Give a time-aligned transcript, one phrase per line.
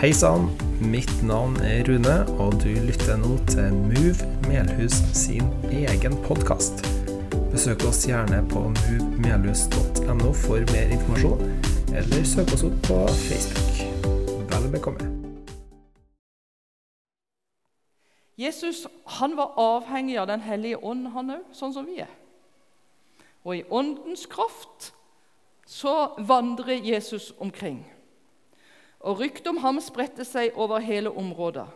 [0.00, 0.48] Hei sann,
[0.80, 6.80] mitt navn er Rune, og du lytter nå til Move Melhus sin egen podkast.
[7.52, 11.44] Besøk oss gjerne på movemelhus.no for mer informasjon,
[11.92, 12.96] eller søk oss opp på
[13.26, 13.84] Facebook.
[14.48, 15.04] Vel bekomme.
[18.40, 18.86] Jesus
[19.20, 22.18] han var avhengig av Den hellige ånd, han òg, sånn som vi er.
[23.44, 24.94] Og i åndens kraft
[25.68, 27.84] så vandrer Jesus omkring.
[29.00, 31.66] Og Ryktet om ham spredte seg over hele området.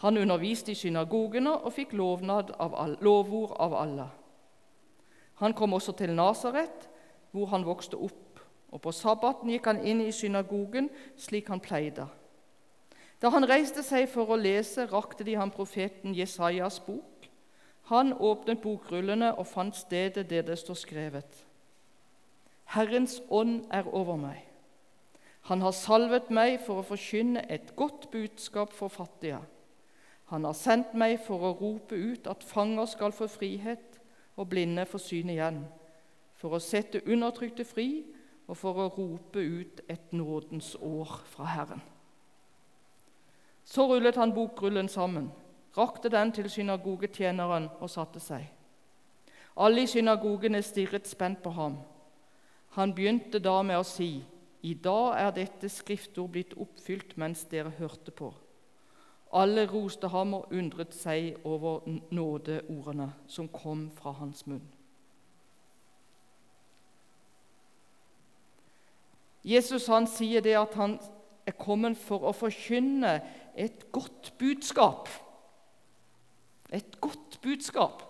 [0.00, 1.92] Han underviste i synagogene og fikk
[2.58, 4.08] av all, lovord av alle.
[5.34, 6.88] Han kom også til Nasaret,
[7.30, 8.40] hvor han vokste opp.
[8.70, 12.06] Og På sabbaten gikk han inn i synagogen slik han pleide.
[13.20, 17.28] Da han reiste seg for å lese, rakte de ham profeten Jesajas bok.
[17.90, 21.44] Han åpnet bokrullene og fant stedet der det står skrevet.
[22.64, 24.49] Herrens ånd er over meg.
[25.48, 29.40] Han har salvet meg for å forkynne et godt budskap for fattige.
[30.30, 33.98] Han har sendt meg for å rope ut at fanger skal få frihet
[34.36, 35.64] og blinde få syn igjen,
[36.38, 37.88] for å sette undertrykte fri
[38.46, 41.82] og for å rope ut et nådens år fra Herren.
[43.64, 45.30] Så rullet han bokrullen sammen,
[45.76, 48.46] rakte den til synagogetjeneren og satte seg.
[49.56, 51.76] Alle i synagogene stirret spent på ham.
[52.78, 54.22] Han begynte da med å si:"
[54.62, 58.28] I dag er dette skriftord blitt oppfylt mens dere hørte på.
[59.32, 64.66] Alle roste ham og undret seg over nådeordene som kom fra hans munn.
[69.46, 70.98] Jesus han sier det at han
[71.48, 73.14] er kommet for å forkynne
[73.56, 75.08] et godt budskap.
[76.68, 78.04] Et godt budskap.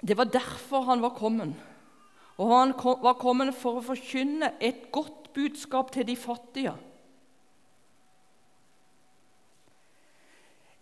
[0.00, 1.56] Det var derfor han var kommet.
[2.40, 6.72] Og han var kommet for å forkynne et godt budskap til de fattige.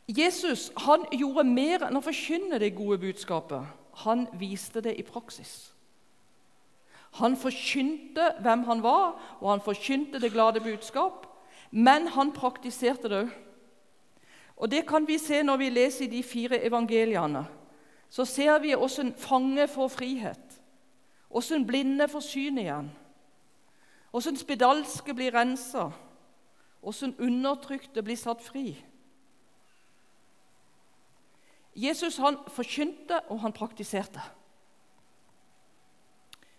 [0.08, 3.66] Jesus han gjorde mer enn å forkynne det gode budskapet.
[4.04, 5.72] Han viste det i praksis.
[7.18, 11.26] Han forkynte hvem han var, og han forkynte det glade budskap,
[11.70, 13.36] men han praktiserte det òg.
[14.58, 17.44] Og Det kan vi se når vi leser i de fire evangeliene.
[18.10, 20.47] Så ser vi hvordan fange får frihet.
[21.30, 22.90] Åssen blinde får syn igjen.
[24.12, 25.90] Åssen spedalske blir rensa.
[26.82, 28.72] Åssen undertrykte blir satt fri.
[31.78, 34.22] Jesus han forkynte, og han praktiserte.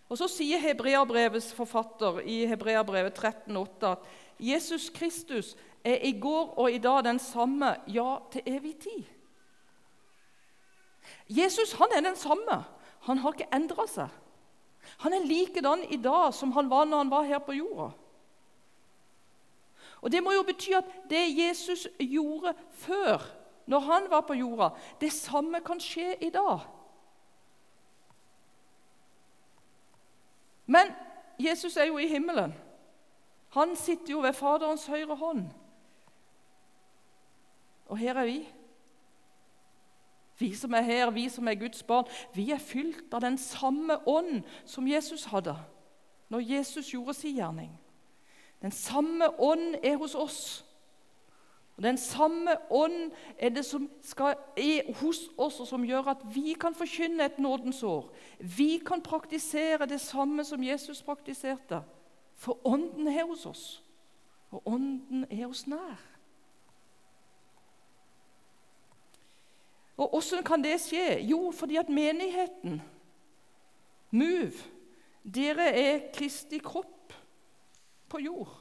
[0.09, 4.07] Og Så sier Hebreabrevets forfatter i Hebreabrevet 13,8 at
[4.39, 9.03] Jesus Kristus er i går og i dag den samme, ja, til evig tid.
[11.29, 12.63] Jesus han er den samme.
[13.01, 14.09] Han har ikke endra seg.
[14.99, 17.91] Han er likedan i dag som han var når han var her på jorda.
[20.01, 23.23] Og Det må jo bety at det Jesus gjorde før,
[23.65, 24.69] når han var på jorda,
[25.01, 26.59] det samme kan skje i dag.
[30.65, 30.91] Men
[31.39, 32.53] Jesus er jo i himmelen.
[33.49, 35.47] Han sitter jo ved Faderens høyre hånd.
[37.89, 38.39] Og her er vi.
[40.39, 43.99] Vi som er her, vi som er Guds barn, vi er fylt av den samme
[44.07, 45.57] ånd som Jesus hadde
[46.29, 47.71] når Jesus gjorde sin gjerning.
[48.61, 50.65] Den samme ånd er hos oss.
[51.79, 56.25] Og Den samme ånd er det som skal, er hos oss, og som gjør at
[56.35, 58.11] vi kan forkynne et nådens år.
[58.39, 61.81] Vi kan praktisere det samme som Jesus praktiserte.
[62.35, 63.83] For ånden er hos oss,
[64.51, 66.08] og ånden er oss nær.
[69.99, 71.19] Og Hvordan kan det skje?
[71.27, 72.81] Jo, fordi at menigheten,
[74.11, 74.63] Move,
[75.35, 77.13] dere er Kristi kropp
[78.09, 78.53] på jord.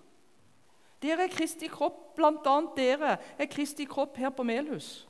[1.03, 2.57] Dere er Kristi kropp, bl.a.
[2.77, 5.07] dere er Kristi kropp her på Melhus.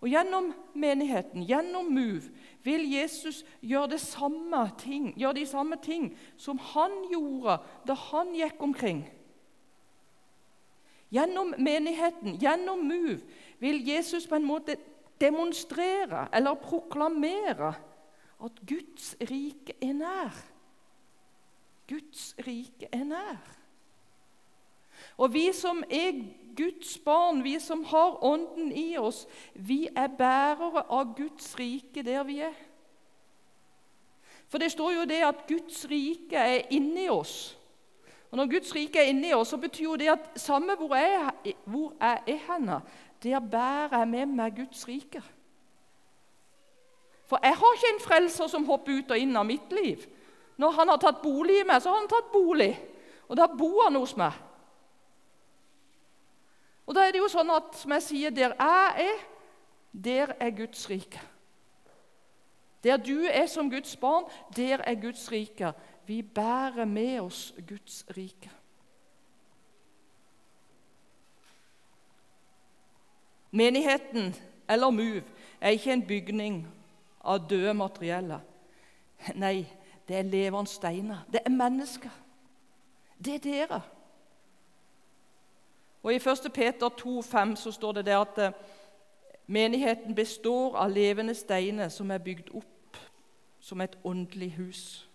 [0.00, 2.32] Og Gjennom menigheten, gjennom Move,
[2.62, 3.98] vil Jesus gjøre,
[4.78, 9.04] ting, gjøre de samme ting som han gjorde da han gikk omkring.
[11.12, 13.20] Gjennom menigheten, gjennom Move,
[13.60, 14.76] vil Jesus på en måte
[15.20, 17.74] demonstrere eller proklamere
[18.44, 20.40] at Guds rike er nær.
[21.88, 23.54] Guds rike er nær.
[25.16, 26.12] Og vi som er
[26.56, 32.22] Guds barn, vi som har Ånden i oss, vi er bærere av Guds rike der
[32.24, 32.54] vi er.
[34.48, 37.58] For det står jo det at Guds rike er inni oss.
[38.30, 41.54] Og Når Guds rike er inni oss, så betyr jo det at samme hvor jeg,
[41.64, 42.80] hvor jeg er henne,
[43.24, 45.22] der bærer jeg med meg Guds rike.
[47.24, 50.04] For jeg har ikke en frelser som hopper ut og inn av mitt liv.
[50.60, 52.72] Når han har tatt bolig i meg, så har han tatt bolig.
[53.28, 54.36] Og da bor han hos meg.
[56.84, 59.22] Og da er det jo sånn at som jeg sier, der jeg er,
[59.94, 61.22] der er Guds rike.
[62.84, 65.72] Der du er som Guds barn, der er Guds rike.
[66.06, 68.52] Vi bærer med oss Guds rike.
[73.54, 74.34] Menigheten,
[74.68, 75.22] eller MUV,
[75.60, 76.56] er ikke en bygning
[77.24, 78.40] av døde materielle.
[79.34, 79.66] Nei,
[80.08, 81.22] det er levende steiner.
[81.32, 82.10] Det er mennesker.
[83.24, 83.80] Det er dere.
[86.02, 86.52] Og I 1.
[86.54, 88.52] Peter 2, 5, så står det der at eh,
[89.46, 92.98] menigheten består av levende steiner som er bygd opp
[93.60, 95.08] som et åndelig hus.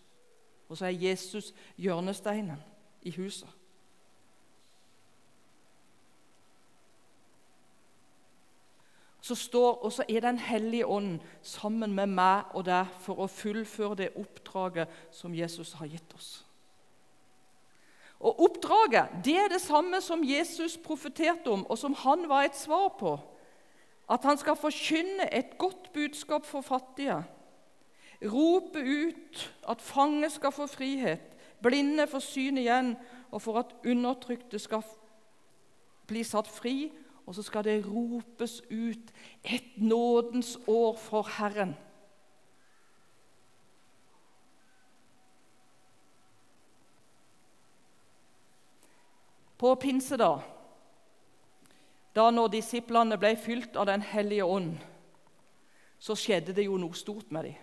[0.70, 2.58] Og så er Jesus hjørnesteinen
[3.02, 3.59] i huset.
[9.30, 13.28] Så står, og så er Den hellige ånd sammen med meg og deg for å
[13.30, 16.30] fullføre det oppdraget som Jesus har gitt oss.
[18.20, 22.58] Og Oppdraget det er det samme som Jesus profeterte om, og som han var et
[22.58, 23.20] svar på.
[24.10, 27.22] At han skal forkynne et godt budskap for fattige.
[28.26, 32.96] Rope ut at fange skal få frihet, blinde får syn igjen,
[33.32, 34.82] og for at undertrykte skal
[36.10, 36.90] bli satt fri.
[37.30, 39.12] Og så skal det ropes ut
[39.44, 41.76] et nådens år for Herren.
[49.58, 50.42] På pinsedag,
[52.16, 54.74] da når disiplene ble fylt av Den hellige ånd,
[56.00, 57.56] så skjedde det jo noe stort med dem.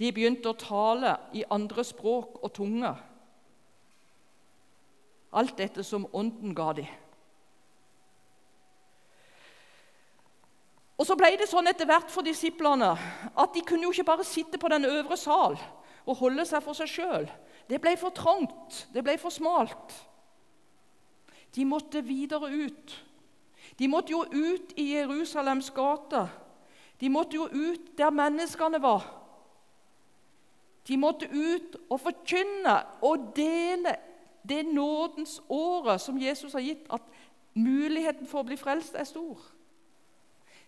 [0.00, 3.11] De begynte å tale i andre språk og tunger.
[5.32, 6.90] Alt dette som Ånden ga dem.
[11.00, 14.26] Og Så ble det sånn etter hvert for disiplene at de kunne jo ikke bare
[14.28, 15.56] sitte på den øvre sal
[16.06, 17.26] og holde seg for seg sjøl.
[17.66, 19.96] Det ble for trangt, det ble for smalt.
[21.54, 22.94] De måtte videre ut.
[23.78, 26.30] De måtte jo ut i Jerusalems gater.
[27.00, 29.04] De måtte jo ut der menneskene var.
[30.86, 32.76] De måtte ut og forkynne
[33.06, 33.96] og dele
[34.48, 37.02] det nådens året som Jesus har gitt, at
[37.54, 39.38] muligheten for å bli frelst er stor.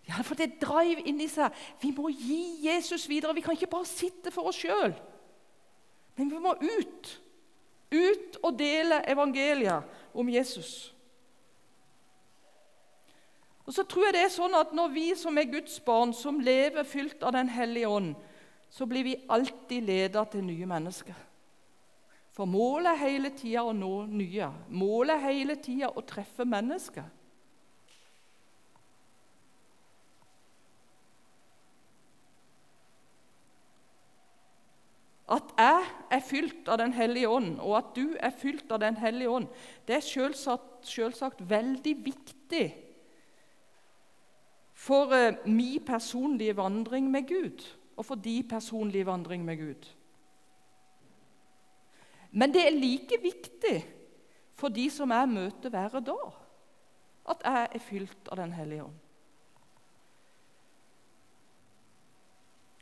[0.05, 1.53] De hadde fått et drive inni seg.
[1.81, 3.35] Vi må gi Jesus videre.
[3.35, 4.93] Vi kan ikke bare sitte for oss sjøl.
[6.19, 7.13] Men vi må ut.
[7.95, 10.93] Ut og dele evangeliet om Jesus.
[13.65, 16.41] Og så tror jeg det er sånn at Når vi som er Guds barn, som
[16.41, 18.15] lever fylt av Den hellige ånd,
[18.69, 21.15] så blir vi alltid leda til nye mennesker.
[22.35, 24.49] For målet er hele tida å nå nye.
[24.75, 27.07] Målet er hele tida å treffe mennesker.
[35.35, 38.99] At jeg er fylt av Den hellige ånd, og at du er fylt av Den
[39.01, 39.47] hellige ånd,
[39.87, 42.67] det er selvsagt, selvsagt veldig viktig
[44.75, 47.63] for uh, min personlige vandring med Gud,
[47.97, 49.87] og for din personlige vandring med Gud.
[52.35, 53.77] Men det er like viktig
[54.59, 56.37] for de som jeg møter hver dag,
[57.31, 59.01] at jeg er fylt av Den hellige ånd.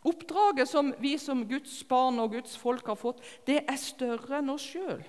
[0.03, 4.51] Oppdraget som vi som Guds barn og Guds folk har fått, det er større enn
[4.51, 5.05] oss sjøl.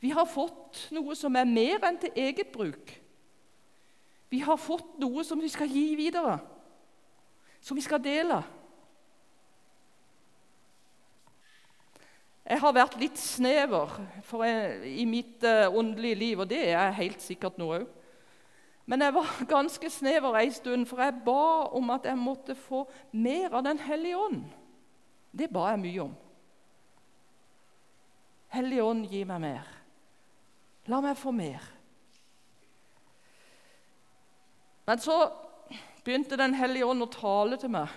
[0.00, 2.94] Vi har fått noe som er mer enn til eget bruk.
[4.32, 6.38] Vi har fått noe som vi skal gi videre,
[7.60, 8.40] som vi skal dele.
[12.54, 13.96] Jeg har vært litt snever
[14.86, 17.86] i mitt uh, åndelige liv, og det er jeg helt sikkert nå òg.
[18.86, 22.84] Men jeg var ganske snever ei stund, for jeg ba om at jeg måtte få
[23.10, 24.44] mer av Den hellige ånd.
[25.34, 26.12] Det ba jeg mye om.
[28.54, 29.74] Hellige ånd, gi meg mer.
[30.86, 31.66] La meg få mer.
[34.86, 35.18] Men så
[36.06, 37.90] begynte Den hellige ånd å tale til meg.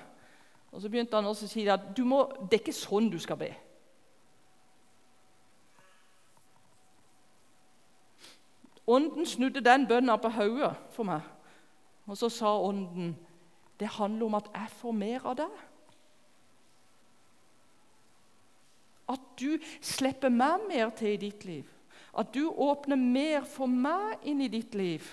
[0.73, 3.37] Og så begynte han også å si at må, det er ikke sånn du skal
[3.37, 3.53] be.
[8.87, 11.25] Ånden snudde den bønna på hodet for meg.
[12.07, 13.15] Og så sa Ånden
[13.77, 15.49] det handler om at jeg får mer av det.
[19.13, 21.67] At du slipper meg mer til i ditt liv.
[22.17, 25.05] At du åpner mer for meg inn i ditt liv.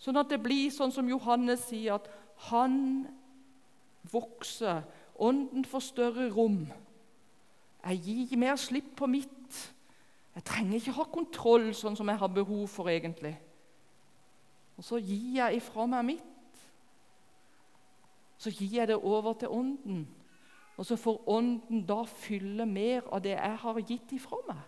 [0.00, 2.08] Sånn at det blir sånn som Johannes sier, at
[2.48, 3.04] han
[4.08, 4.86] vokser,
[5.18, 6.62] ånden får større rom.
[7.84, 9.58] Jeg gir mer slipp på mitt
[10.38, 13.32] jeg trenger ikke ha kontroll sånn som jeg har behov for egentlig.
[14.78, 16.60] Og så gir jeg ifra meg mitt.
[18.38, 20.04] Så gir jeg det over til Ånden.
[20.78, 24.62] Og så får Ånden da fylle mer av det jeg har gitt ifra meg.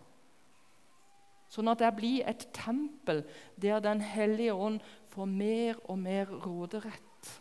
[1.55, 3.23] Sånn at jeg blir et tempel
[3.55, 4.83] der Den hellige ånd
[5.15, 7.35] får mer og mer råderett.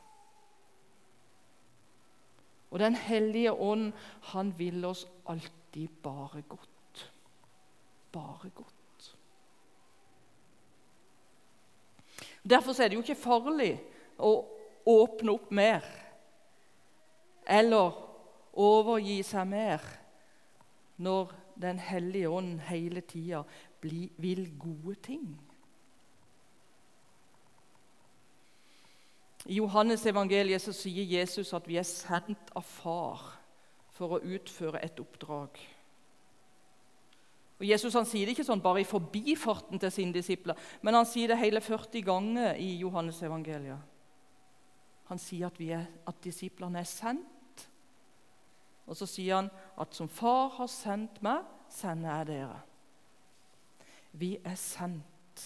[2.70, 3.90] Og Den hellige ånd,
[4.34, 6.79] han vil oss alltid bare godt.
[8.12, 8.76] Bare godt.
[12.50, 13.74] Derfor er det jo ikke farlig
[14.18, 14.32] å
[14.90, 15.86] åpne opp mer
[17.50, 17.98] eller
[18.60, 19.86] overgi seg mer
[21.00, 23.42] når Den hellige ånd hele tida
[23.84, 25.26] vil gode ting.
[29.44, 33.26] I Johannes evangeliet så sier Jesus at vi er sendt av Far
[33.92, 35.60] for å utføre et oppdrag.
[37.60, 41.08] Og Jesus han sier det ikke sånn bare i forbifarten til sine disipler, men han
[41.08, 43.82] sier det hele 40 ganger i Johannes evangeliet.
[45.12, 47.28] Han sier at, er, at disiplene er sendt
[48.90, 52.60] og så sier han at som Far har sendt meg, sender jeg dere.
[54.18, 55.44] Vi er sendt.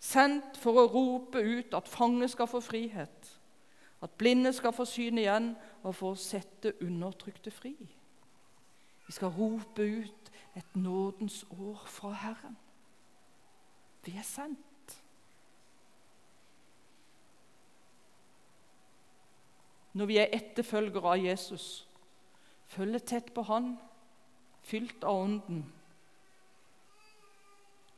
[0.00, 3.30] Sendt for å rope ut at fange skal få frihet,
[4.04, 5.52] at blinde skal få syn igjen,
[5.84, 7.74] og for å sette undertrykte fri.
[9.04, 10.23] Vi skal rope ut
[10.56, 12.56] et nådens år fra Herren.
[14.04, 15.02] Vi er sendt.
[19.92, 21.88] Når vi er etterfølgere av Jesus,
[22.66, 23.76] følger tett på Han,
[24.62, 25.64] fylt av Ånden,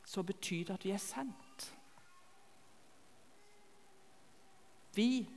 [0.05, 1.65] så betyr det at vi er sendt.
[4.95, 5.27] Vi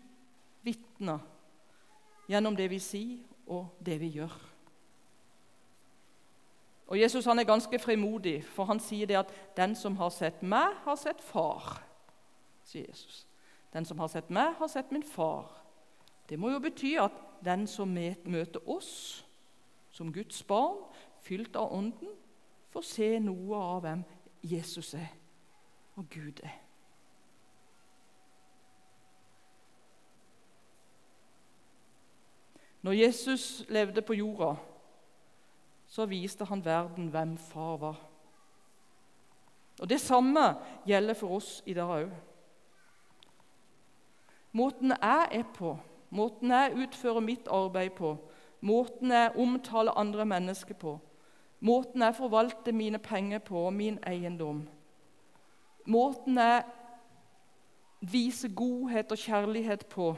[0.62, 1.24] vitner
[2.28, 3.18] gjennom det vi sier,
[3.50, 4.49] og det vi gjør.
[6.90, 10.42] Og Jesus han er ganske frimodig, for han sier det at 'den som har sett
[10.42, 11.82] meg, har sett far'.
[12.64, 13.26] sier Jesus.
[13.72, 15.62] 'Den som har sett meg, har sett min far'.
[16.28, 17.12] Det må jo bety at
[17.44, 17.88] den som
[18.24, 19.26] møter oss
[19.90, 20.76] som Guds barn,
[21.20, 22.08] fylt av Ånden,
[22.70, 24.04] får se noe av hvem
[24.42, 25.08] Jesus er
[25.96, 26.58] og Gud er.
[32.82, 34.54] Når Jesus levde på jorda,
[35.90, 38.00] så viste han verden hvem far var.
[39.80, 40.54] Og Det samme
[40.86, 42.10] gjelder for oss i dag òg.
[44.52, 45.78] Måten jeg er på,
[46.10, 48.16] måten jeg utfører mitt arbeid på,
[48.60, 50.98] måten jeg omtaler andre mennesker på,
[51.60, 54.64] måten jeg forvalter mine penger på og min eiendom,
[55.86, 56.64] måten jeg
[58.00, 60.16] viser godhet og kjærlighet på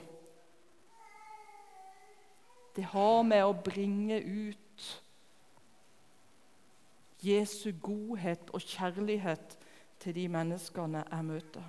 [2.76, 5.02] Det har med å bringe ut
[7.22, 9.58] Jesu godhet og kjærlighet
[10.02, 11.64] til de menneskene jeg møter.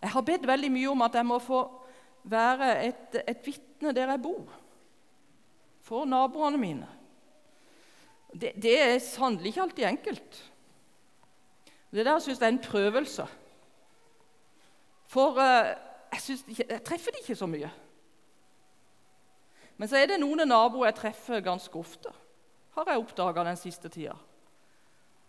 [0.00, 1.60] Jeg har bedt veldig mye om at jeg må få
[2.30, 4.48] være et, et vitne der jeg bor,
[5.80, 6.88] for naboene mine.
[8.32, 10.40] Det, det er sannelig ikke alltid enkelt.
[11.90, 13.26] Det der syns jeg er en prøvelse.
[15.10, 15.70] For uh,
[16.12, 17.70] jeg, synes, jeg treffer de ikke så mye.
[19.80, 22.10] Men så er det noen naboer jeg treffer ganske ofte,
[22.76, 24.12] har jeg oppdaga den siste tida.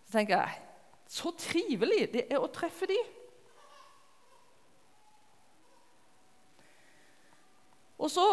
[0.03, 0.59] Så tenker jeg
[1.07, 3.07] så trivelig det er å treffe dem.
[8.01, 8.27] Og så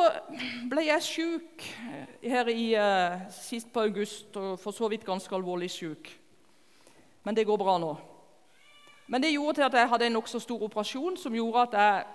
[0.67, 1.65] ble jeg sjuk
[2.25, 6.11] her i, uh, sist på august, og for så vidt ganske alvorlig sjuk.
[7.23, 7.95] Men det går bra nå.
[9.07, 12.07] Men det gjorde til at jeg hadde en nokså stor operasjon som gjorde at jeg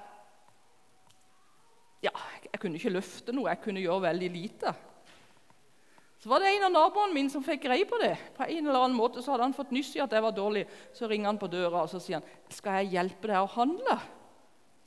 [2.04, 2.12] ja,
[2.52, 4.74] jeg kunne ikke løfte noe, jeg kunne gjøre veldig lite.
[6.24, 8.14] Så var det en av naboene mine som fikk greie på det.
[8.38, 10.62] På en eller annen måte så hadde han fått nyss i at jeg var dårlig.
[10.96, 14.00] Så ringer han på døra og så sier han, 'Skal jeg hjelpe deg å handle?'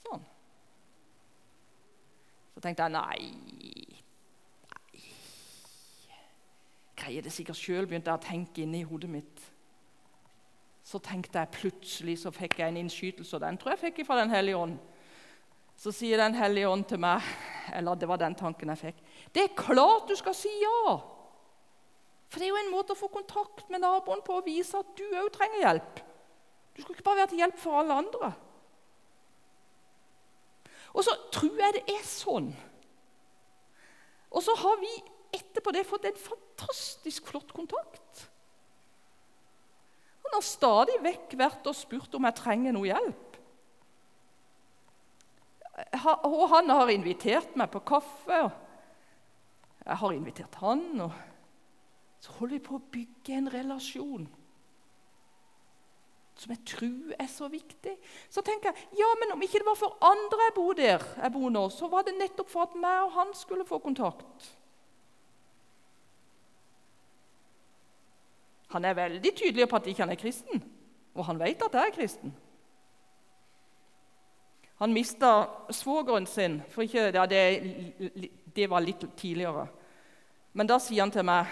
[0.06, 0.24] Sånn.
[2.54, 3.20] Så tenkte jeg nei,
[4.72, 5.02] nei.
[6.96, 9.40] Greier det sikkert sjøl, begynte jeg å tenke inni hodet mitt.
[10.82, 14.16] Så tenkte jeg plutselig så fikk jeg en innskytelse, og den tror jeg fikk fra
[14.16, 14.78] Den hellige ånd.
[15.76, 17.24] Så sier Den hellige ånd til meg,
[17.76, 19.02] eller det var den tanken jeg fikk
[19.34, 20.96] Det er klart du skal si ja!
[22.26, 24.88] For det er jo en måte å få kontakt med naboen på og vise at
[24.98, 26.00] du òg trenger hjelp.
[26.74, 28.30] Du skal ikke bare være til hjelp for alle andre.
[30.90, 32.48] Og så tror jeg det er sånn.
[34.34, 34.90] Og så har vi
[35.36, 38.26] etterpå det fått en fantastisk flott kontakt.
[40.26, 43.25] Han har stadig vekk vært og spurt om jeg trenger noe hjelp.
[45.76, 48.42] Og han har invitert meg på kaffe.
[48.46, 48.50] og
[49.84, 51.00] Jeg har invitert han.
[51.00, 51.12] og
[52.20, 54.28] Så holder vi på å bygge en relasjon.
[56.36, 57.94] som jeg tror er så viktig.
[58.28, 61.32] Så tenker jeg ja, men om ikke det var for andre jeg bor der, jeg
[61.32, 64.50] bor nå, så var det nettopp for at meg og han skulle få kontakt.
[68.74, 70.60] Han er veldig tydelig på at ikke han er kristen,
[71.14, 72.36] og han vet at jeg er kristen.
[74.78, 77.42] Han mista svogeren sin for ikke, ja, det,
[78.56, 79.66] det var litt tidligere.
[80.52, 81.48] Men da sier han til meg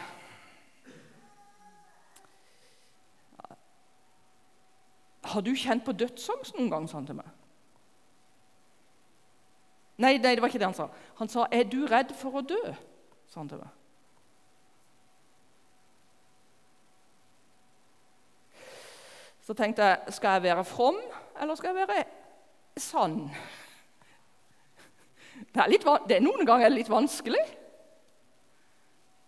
[5.25, 6.85] Har du kjent på dødsangst noen gang?
[6.89, 7.31] sa han til meg.
[9.97, 10.89] Nei, nei, det var ikke det han sa.
[11.19, 12.75] Han sa, 'Er du redd for å dø?'
[13.27, 13.69] sa han til meg.
[19.41, 20.97] Så tenkte jeg, skal jeg være from,
[21.41, 22.05] eller skal jeg være
[22.81, 23.29] sann?
[25.55, 27.43] Det er, litt, det er noen ganger litt vanskelig.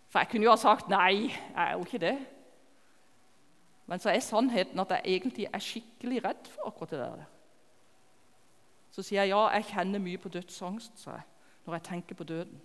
[0.07, 2.15] For jeg kunne jo ha sagt nei, jeg er jo ikke det.
[3.87, 7.25] Men så er sannheten at jeg egentlig er skikkelig redd for akkurat det der.
[8.91, 11.27] Så sier jeg ja, jeg kjenner mye på dødsangst sa jeg,
[11.65, 12.61] når jeg tenker på døden.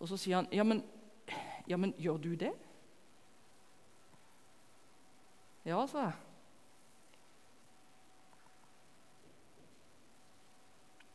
[0.00, 0.82] Og så sier han ja men,
[1.68, 2.52] ja, men gjør du det?
[5.64, 6.23] Ja, sa jeg.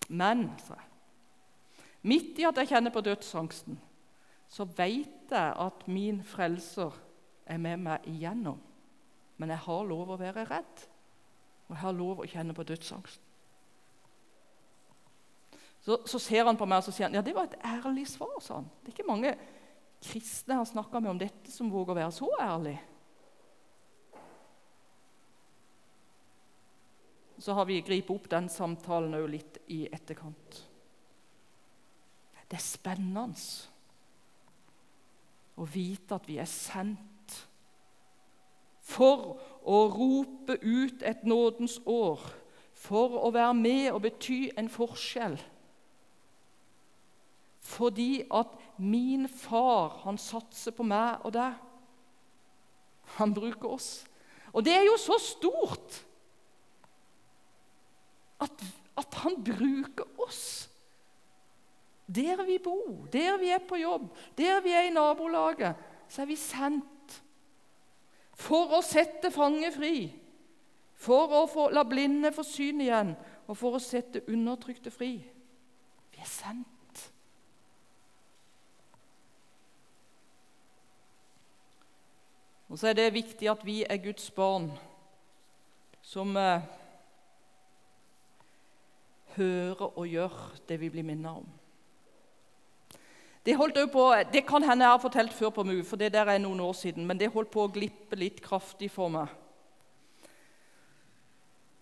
[0.09, 0.47] Men,
[2.01, 3.77] midt i at jeg kjenner på dødsangsten,
[4.49, 6.95] så veit jeg at min frelser
[7.45, 8.57] er med meg igjennom.
[9.37, 10.85] Men jeg har lov å være redd,
[11.67, 13.25] og jeg har lov å kjenne på dødsangsten.
[15.79, 18.35] Så, så, ser han på meg og sier han, ja, det var et ærlig svar.
[18.43, 18.67] sa han.
[18.81, 19.31] Det er ikke mange
[20.03, 22.75] kristne har snakka med om dette, som våger å være så ærlig.
[27.39, 30.63] Så har vi gripet opp den samtalen òg litt i etterkant.
[32.49, 33.37] Det er spennende
[35.59, 37.35] å vite at vi er sendt
[38.89, 39.37] for
[39.69, 42.23] å rope ut et nådens år,
[42.73, 45.37] for å være med og bety en forskjell.
[47.69, 51.57] Fordi at min far, han satser på meg og deg.
[53.19, 53.89] Han bruker oss.
[54.55, 55.99] Og det er jo så stort
[58.41, 58.63] at,
[58.97, 60.69] at han bruker oss.
[62.15, 65.75] Der vi bor, der vi er på jobb, der vi er i nabolaget,
[66.09, 67.21] så er vi sendt
[68.39, 70.09] for å sette fange fri,
[70.99, 73.13] for å få, la blinde få syn igjen,
[73.45, 75.11] og for å sette undertrykte fri.
[76.09, 76.67] Vi er sendt.
[82.69, 84.69] Og så er det viktig at vi er Guds barn
[86.05, 86.65] som eh,
[89.39, 90.37] hører og gjør
[90.69, 91.47] det vi blir minnet om.
[93.45, 93.55] Det,
[93.91, 96.59] på, det, kan hende jeg har fortalt før på MU, for det der er noen
[96.59, 99.31] år siden, men det holdt på å glippe litt kraftig for meg.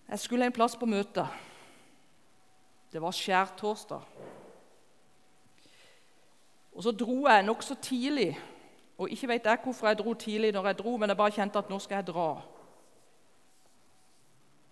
[0.07, 1.25] Jeg skulle en plass på møte.
[2.93, 4.05] Det var skjærtorsdag.
[6.77, 8.37] Og så dro jeg nokså tidlig.
[8.97, 11.59] Og Ikke vet jeg hvorfor jeg dro tidlig, når jeg dro, men jeg bare kjente
[11.59, 12.29] at nå skal jeg dra.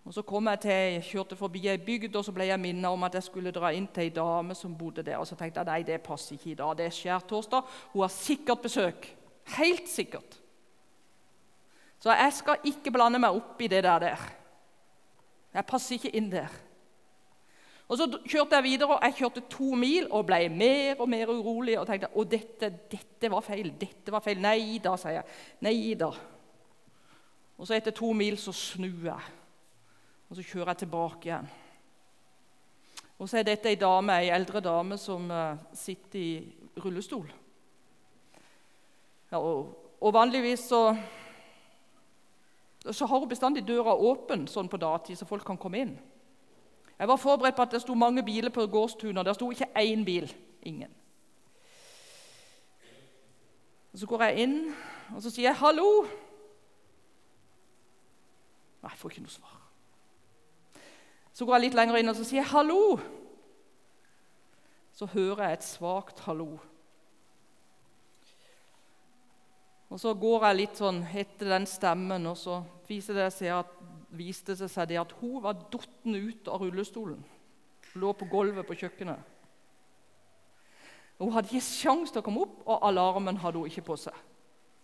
[0.06, 3.04] Og Så kom jeg til, kjørte forbi ei bygd, og så ble jeg minnet om
[3.08, 5.18] at jeg skulle dra inn til ei dame som bodde der.
[5.18, 6.78] Og Så tenkte jeg nei, det passer ikke i dag.
[6.78, 7.72] Det er skjærtorsdag.
[7.94, 9.08] Hun har sikkert besøk.
[9.58, 10.38] Helt sikkert.
[12.00, 14.06] Så jeg skal ikke blande meg opp i det der.
[15.54, 16.54] Jeg passer ikke inn der.
[17.88, 21.30] Og Så kjørte jeg videre, og jeg kjørte to mil og ble mer og mer
[21.34, 21.80] urolig.
[21.80, 23.74] Og tenkte at dette, dette var feil.
[23.82, 24.38] dette var feil.
[24.42, 25.26] Nei da, sier jeg.
[25.66, 26.12] Nei da.
[27.58, 29.34] Og så etter to mil så snur jeg.
[30.30, 31.50] Og så kjører jeg tilbake igjen.
[33.20, 37.30] Og så er dette ei dame, ei eldre dame som uh, sitter i rullestol.
[39.32, 40.82] Ja, og, og, vanligvis så,
[42.92, 45.96] så har hun bestandig døra åpen sånn på datid, så folk kan komme inn.
[46.96, 49.72] Jeg var forberedt på at det sto mange biler på gårdstunet, og der sto ikke
[49.80, 50.30] én bil.
[50.66, 50.92] Ingen.
[53.94, 54.74] Og Så går jeg inn,
[55.16, 56.08] og så sier jeg 'hallo'.
[58.84, 59.65] Nei, jeg får ikke noe svar.
[61.36, 63.02] Så går jeg litt lenger inn og sier 'hallo'.
[64.96, 66.60] Så hører jeg et svakt 'hallo'.
[69.90, 73.68] Og Så går jeg litt sånn etter den stemmen, og så viser det seg at,
[74.10, 77.24] viste det seg det at hun var datt ut av rullestolen.
[77.96, 79.20] Lå på gulvet på kjøkkenet.
[81.20, 84.14] Hun hadde ikke sjanse til å komme opp, og alarmen hadde hun ikke på seg.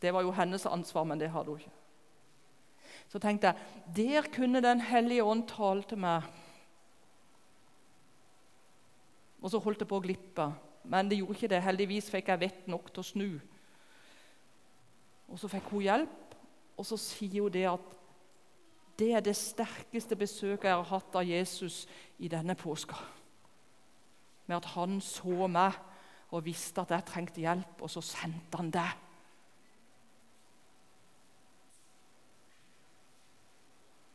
[0.01, 1.75] Det var jo hennes ansvar, men det hadde hun ikke.
[3.11, 3.55] Så tenkte jeg
[3.95, 6.23] der kunne Den hellige ånd tale til meg
[9.41, 10.47] og så holdt det på å glippe.
[10.83, 11.63] Men det gjorde ikke det.
[11.65, 13.29] Heldigvis fikk jeg vett nok til å snu.
[15.31, 16.17] Og så fikk hun hjelp,
[16.77, 17.89] Og så sier hun det at
[18.97, 21.83] det er det sterkeste besøket jeg har hatt av Jesus
[22.17, 22.95] i denne påska.
[24.47, 25.77] Med at han så meg
[26.31, 28.87] og visste at jeg trengte hjelp, og så sendte han det.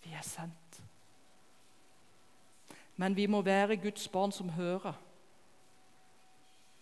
[0.02, 0.82] Vi er sendt.
[2.96, 4.96] Men vi må være Guds barn som hører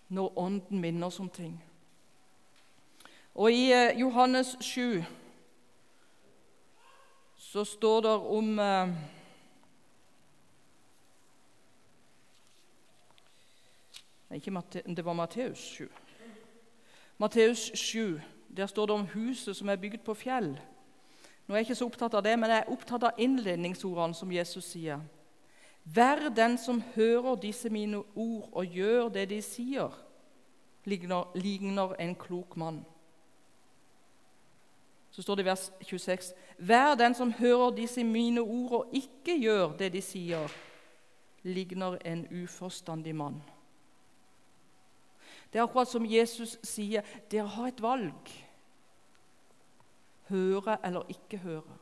[0.08, 1.64] når Ånden minner oss om ting.
[3.34, 5.02] Og I eh, Johannes 7
[7.36, 8.88] så står det om eh,
[14.96, 15.88] det var Matteus 7.
[17.18, 18.20] Matteus 7,
[18.56, 20.60] Der står det om huset som er bygd på fjell.
[21.46, 24.32] Nå er jeg ikke så opptatt av det, men jeg er opptatt av innledningsordene som
[24.32, 25.00] Jesus sier.
[25.84, 29.92] Vær den som hører disse mine ord og gjør det de sier,
[30.84, 32.84] ligner, ligner en klok mann.
[35.10, 39.36] Så står det i vers 26.: Vær den som hører disse mine ord og ikke
[39.40, 40.48] gjør det de sier,
[41.42, 43.42] ligner en uforstandig mann.
[45.52, 48.30] Det er akkurat som Jesus sier, dere har et valg.
[50.28, 51.76] Høre eller ikke høre.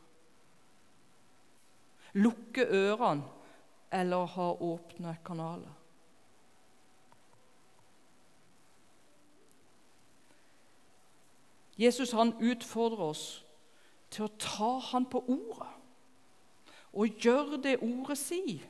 [2.12, 3.41] Lukke ørene
[3.92, 5.78] eller ha åpne kanaler.
[11.78, 13.24] Jesus han utfordrer oss
[14.12, 15.70] til å ta han på ordet
[16.92, 18.60] og gjøre det ordet sier.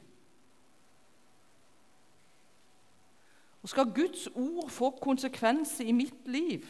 [3.62, 6.66] Og Skal Guds ord få konsekvenser i mitt liv,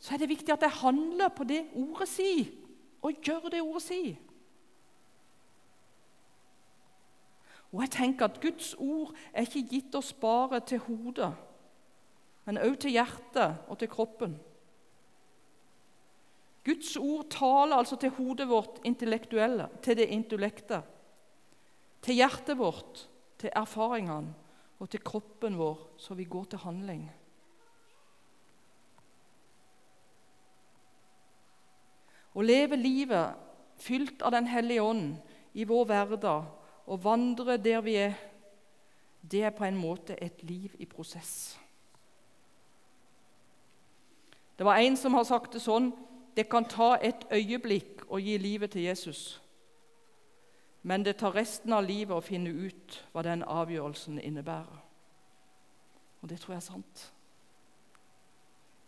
[0.00, 2.46] så er det viktig at jeg handler på det ordet sier,
[3.02, 4.16] og gjør det ordet sier.
[7.70, 11.30] Og jeg tenker at Guds ord er ikke gitt oss bare til hodet,
[12.44, 14.34] men også til hjertet og til kroppen.
[16.66, 20.82] Guds ord taler altså til hodet vårt intellektuelle, til det intellekte,
[22.02, 23.06] til hjertet vårt,
[23.38, 24.34] til erfaringene
[24.80, 27.06] og til kroppen vår, så vi går til handling.
[32.30, 33.38] Å leve livet
[33.80, 35.14] fylt av Den hellige ånd
[35.58, 36.59] i vår hverdag
[36.90, 38.14] og vandre der vi er,
[39.22, 41.58] det er på en måte et liv i prosess.
[44.58, 45.92] Det var en som har sagt det sånn
[46.36, 49.40] det kan ta et øyeblikk å gi livet til Jesus,
[50.82, 54.78] men det tar resten av livet å finne ut hva den avgjørelsen innebærer.
[56.20, 57.02] Og det tror jeg er sant.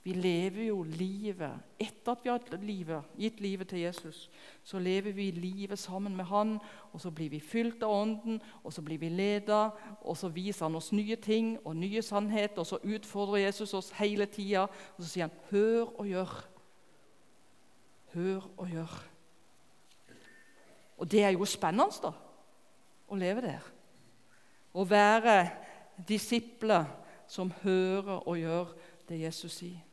[0.03, 4.31] Vi lever jo livet etter at vi har livet, gitt livet til Jesus.
[4.65, 6.59] Så lever vi livet sammen med Han,
[6.93, 9.71] og så blir vi fylt av Ånden, og så blir vi ledet,
[10.03, 13.91] og så viser Han oss nye ting og nye sannheter, og så utfordrer Jesus oss
[13.91, 16.49] hele tida, og så sier Han 'hør og gjør'.
[18.15, 19.09] Hør og gjør.
[20.97, 22.13] Og det er jo spennende, da,
[23.09, 23.63] å leve der.
[24.75, 25.51] Å være
[26.09, 26.85] disipler
[27.27, 28.67] som hører og gjør
[29.09, 29.92] det Jesus sier.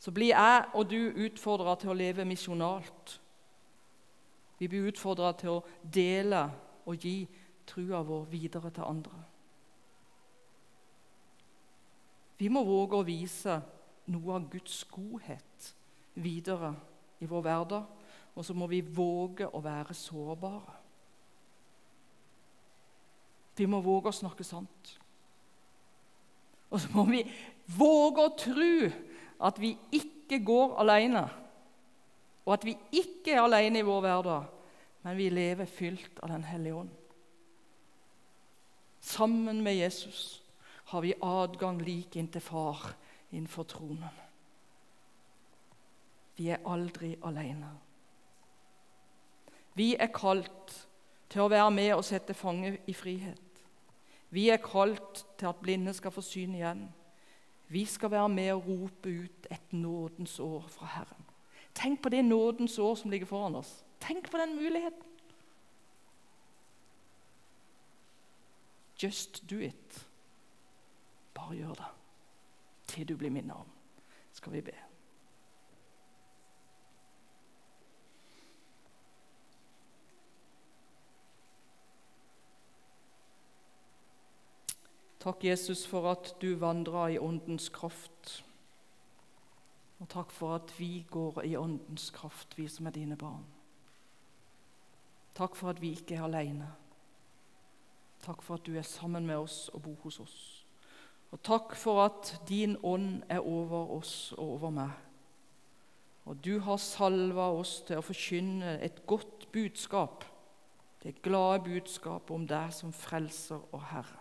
[0.00, 3.20] Så blir jeg og du utfordra til å leve misjonalt.
[4.58, 6.46] Vi blir utfordra til å dele
[6.88, 7.28] og gi
[7.68, 9.20] trua vår videre til andre.
[12.40, 13.58] Vi må våge å vise
[14.08, 15.74] noe av Guds godhet
[16.16, 16.72] videre
[17.20, 17.96] i vår hverdag.
[18.34, 20.76] Og så må vi våge å være sårbare.
[23.60, 24.94] Vi må våge å snakke sant.
[26.70, 27.20] Og så må vi
[27.76, 28.74] våge å tro
[29.40, 31.24] at vi ikke går alene,
[32.44, 34.48] og at vi ikke er alene i vår hverdag,
[35.02, 36.90] men vi lever fylt av Den hellige ånd.
[39.00, 40.42] Sammen med Jesus
[40.84, 42.94] har vi adgang lik inntil Far
[43.30, 44.18] innenfor tronen.
[46.36, 47.70] Vi er aldri alene.
[49.74, 50.74] Vi er kalt
[51.30, 53.60] til å være med og sette fange i frihet.
[54.30, 56.88] Vi er kalt til at blinde skal få syn igjen.
[57.70, 61.26] Vi skal være med og rope ut et nådens år fra Herren.
[61.74, 63.84] Tenk på det nådens år som ligger foran oss.
[64.00, 65.06] Tenk på den muligheten.
[69.02, 70.08] Just do it.
[71.34, 71.90] Bare gjør det
[72.90, 73.70] til du blir minnet om.
[74.32, 74.89] Skal vi be.
[85.20, 88.44] Takk, Jesus, for at du vandrer i Åndens kraft.
[90.00, 93.44] Og takk for at vi går i Åndens kraft, vi som er dine barn.
[95.36, 96.70] Takk for at vi ikke er alene.
[98.24, 100.40] Takk for at du er sammen med oss og bor hos oss.
[101.30, 104.90] Og takk for at din ånd er over oss og over meg.
[106.24, 110.24] Og du har salva oss til å forkynne et godt budskap,
[111.02, 114.19] det glade budskapet om deg som frelser og Herre.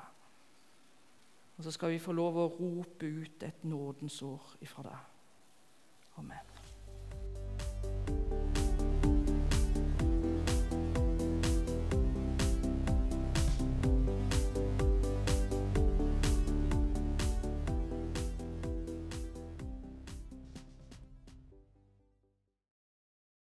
[1.60, 5.10] Og så skal vi få lov å rope ut et nådens ord ifra deg.
[6.22, 6.59] Amen.